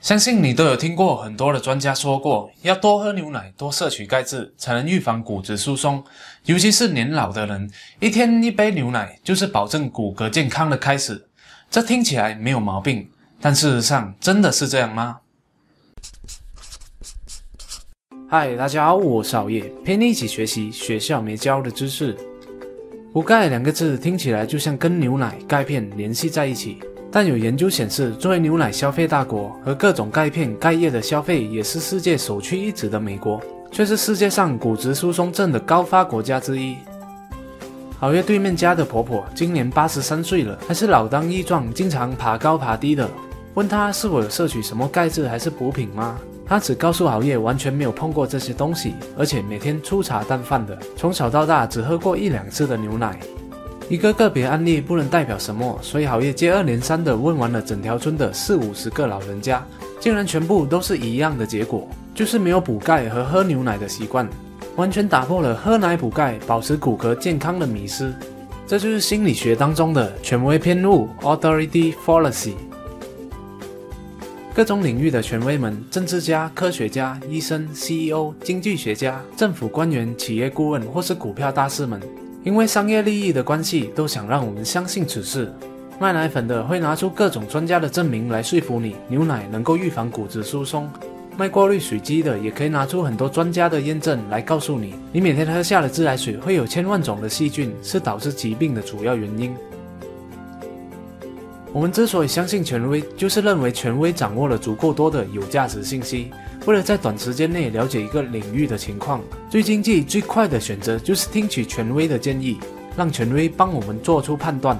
[0.00, 6.02] 相信你都有听过很多的专家说过，要多喝牛奶，多摄取钙质，才能预防骨质疏松。
[6.46, 11.28] 尤其是年老的人，一天一杯牛奶就是保证骨骼健康的开始。
[11.70, 13.10] 这听起来没有毛病，
[13.42, 15.18] 但事实上真的是这样吗？
[18.30, 22.16] 嗨，大家好，我是熬夜，陪你一起学习学校没教的知识。
[23.12, 26.80] 补钙两个字听起来就像跟牛奶、钙片联系在一起。
[27.12, 33.40] 但有研究显示，作为牛奶消费大国和各种钙片、钙液的消费也是世界首屈一指的美国，
[33.72, 36.76] 却是世界上骨质疏松症的高发国家之一。
[37.98, 43.08] 好月对面家的婆婆今年八十三岁了，还是老当益壮，经常爬高爬低的。
[43.54, 46.16] 问她是否有摄取什么钙质还是补品吗？
[46.46, 53.18] 她只告诉熬夜完全没有碰过这些东西，而且每天粗茶淡饭的，从小到大只喝过一两次的牛奶。
[53.90, 59.66] 一个个别案例不能代表什么，所以好业接二连三的问完了整条村的四五十个老人家，
[59.98, 64.28] 竟然全部都是一样的结果，就是没有补钙和喝牛奶的习惯，
[64.76, 68.14] 完全打破了喝奶补钙、保持骨骼健康的迷思。
[68.64, 72.52] 这就是心理学当中的权威偏误 （authority fallacy）。
[74.54, 82.00] 各种领域的权威们，政治家、科学家、医生、CEO、经济学家、政府官员、企业顾问或是股票大师们。
[82.42, 85.52] 因为商业利益的关系，都想让我们相信此事。
[85.98, 90.88] 卖奶粉的会拿出各种专家的证明来说服你，牛奶能够预防骨质疏松；
[91.36, 99.54] 卖过滤水机的也可以拿出很多专家的验证来告诉你，你每天喝下的自来水会有千万种的细菌，是导致疾病的主要原因。
[101.72, 106.30] 我们之所以相信权威，就是认为权威掌握了足够多的有价值信息。
[106.66, 112.58] 为了在短时间内了解一个领域的情况，最经济、最快的选择就是听取权威的建议，
[112.96, 114.78] 让权威帮我们做出判断。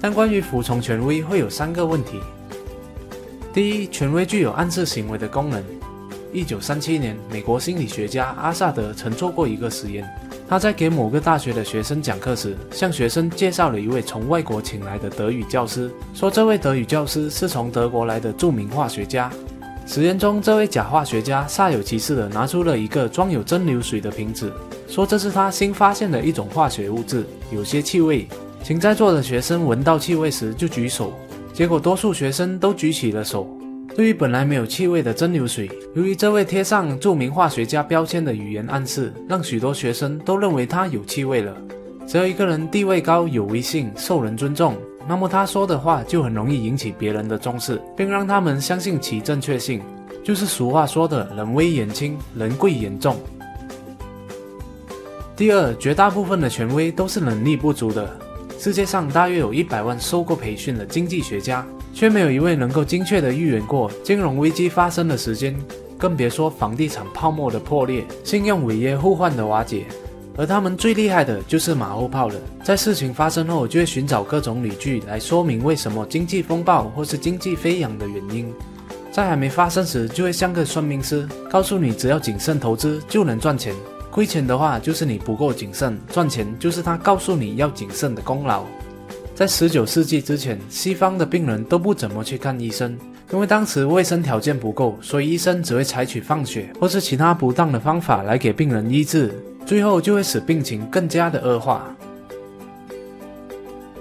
[0.00, 2.20] 但关于服从权威，会有三个问题：
[3.52, 5.62] 第一，权威具有暗示行为的功能。
[6.32, 10.08] 一九三七年，美国心理学家阿萨德曾做过一个实验，
[10.48, 19.28] 他在给某个大学的学生讲课时，向学生介绍了一位从外国请来的德语教师，说这位德语教师是从德国来的著名化学家。
[19.86, 24.52] 实验中，这位假化学家煞有其事地拿出了一个装有蒸馏水的瓶子，
[24.86, 28.28] 说这是他新发现的一种化学物质，有些气味，
[28.62, 31.12] 请在座的学生闻到气味时就举手。
[31.52, 33.48] 结果，多数学生都举起了手。
[33.96, 41.52] 对于本来没有气味的蒸馏水，由于这位贴上著名化学家标签的语言暗示，让许多学生都认为它有气味了。
[42.06, 44.76] 只要一个人地位高、有威信、受人尊重。
[45.10, 49.82] 那么他说的话就很容易引起别人的重视，并让他们相信其正确性，
[50.22, 53.16] 就是俗话说的“人微言轻，人贵言重”。
[55.34, 58.08] 第二，绝大部分的权威都是能力不足的。
[58.56, 65.52] 世界上大约有一百万受过培训的经济学家，却没有一位能够精确地预言过金融危机发生的时间，
[65.98, 69.86] 更别说房地产泡沫的破裂、信用违约互换的瓦解。
[70.36, 78.50] 而他们最厉害的就是马后炮了，在事情发生后就会寻找各种理据来说明为什么经济风暴或是经济飞扬的原因，
[79.12, 83.74] 在还没发生时就会像个算命师，告诉你只要谨慎投资就能赚钱，
[84.10, 88.64] 亏钱的话就是你不够谨慎，赚钱就是他告诉你要谨慎的功劳。
[89.34, 92.96] 在十九世纪之前，西方的病人都不怎么去看医生，
[93.32, 99.34] 因为当时卫生条件不够，所以医生只会采取放血或是其他不当的方法来给病人医治。
[99.70, 101.94] 最后就会使病情更加的恶化。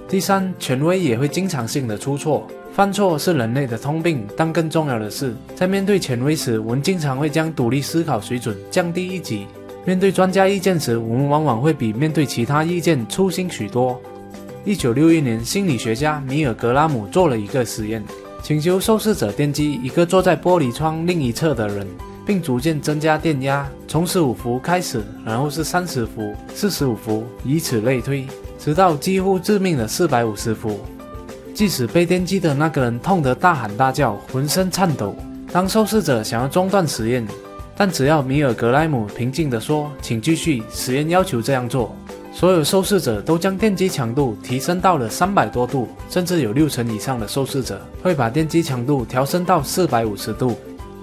[0.08, 4.26] 第三，权威也会经常性的出错，犯错是人类的通病。
[4.36, 9.46] 但更重要的是，在面对权威时，我们经常会将独立思考水准降低一级。
[9.86, 14.02] 面对专家意见时，我们往往会比面对其他意见粗心许多。
[14.66, 18.04] 一九六一年，心理学家米尔格拉姆做了一个实验，
[18.42, 21.86] 请求受试者电击一个坐在玻璃窗另一侧的人。
[22.30, 28.28] 并逐渐增加电压，从十五伏开始，然后是三十伏、四十五伏，以此类推，
[28.60, 30.80] 直到几乎致命的四百五十伏。
[31.56, 35.16] 即使被电击的那个人痛得大喊大叫，浑身颤抖。
[35.52, 37.28] 当受试者想要中断实验，
[37.76, 41.96] 但只要米尔格莱姆平静地说：“请继续，实验要求这样做。”
[42.32, 50.56] 所有受试者都将电击强度提升到了三百多度，甚至有六成以上的受试者会把电击强度调升到四百五十度。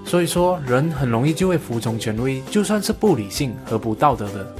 [0.07, 4.55] 所以说，人很容易就会服从权威，就算是不理性和不道德的。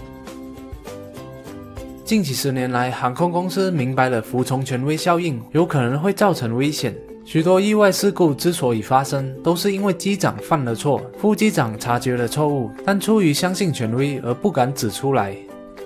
[2.03, 6.93] 近几十年来，航空公司明白了服从权威效应有可能会造成危险。
[7.23, 15.33] 许多意外事故之所以发生，都是因为机长犯了错，副机长察觉了错误，但出于相信权威而不敢指出来。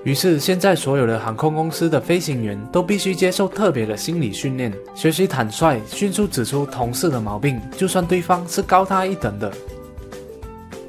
[0.03, 9.51] 于是，现在所有的航空公司的飞行员都必须接受特别的心理训练，学习坦率、迅速指出同事的毛病，就算对方是高他一等的。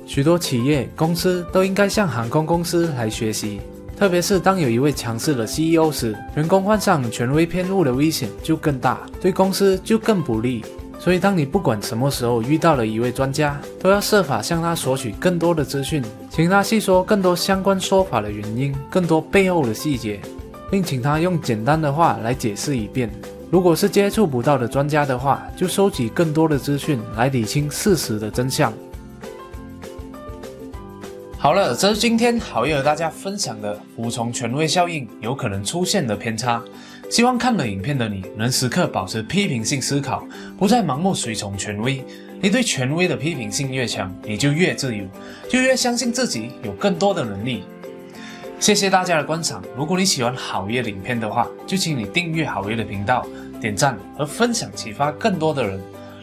[0.07, 3.61] 许多企业公司都应该向航空公司来学习，
[3.99, 10.65] 特别是当有一位强势的 CEO 时，员工患上权威偏误的危险就更大，对公司就更不利。
[11.03, 16.01] 所以，当你不管什么时候遇到了一位专家，都要设法向他索取更多的资讯，
[16.31, 20.21] 请他细说更多相关说法的原因，更多背后的细节，
[20.71, 23.11] 并请他用简单的话来解释一遍。
[23.51, 28.73] 如果是接触不到的专家的话，就收集更多的资讯来理清事实的真相。
[31.37, 36.63] 好了，这是今天好友和大家分享的服从权威效应有可能出现的偏差。
[37.13, 40.27] 希望看了影片的你能时刻保持批评性思考，
[40.59, 42.03] 不再盲目随从权威。
[42.41, 45.05] 你对权威的批评性越强，你就越自由，
[45.47, 47.65] 就越相信自己有更多的能力。
[48.59, 49.63] 谢谢大家的观赏。
[49.77, 53.27] 如果你喜欢好业的影片的话，就请你订阅好业的频道，
[53.61, 55.79] 点赞和分享，启发更多的人。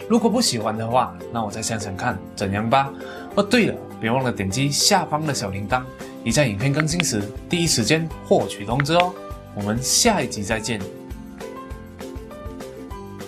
[0.09, 2.91] 如果不喜欢的话，那我再想想看怎样吧。
[3.35, 5.83] 哦，对了，别忘了点击下方的小铃铛，
[6.23, 9.13] 你在影片更新时第一时间获取通知哦。
[9.55, 10.98] 我们下一集再见。